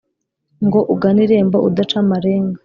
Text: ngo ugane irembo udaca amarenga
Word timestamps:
ngo 0.65 0.79
ugane 0.93 1.21
irembo 1.25 1.57
udaca 1.67 1.95
amarenga 2.03 2.59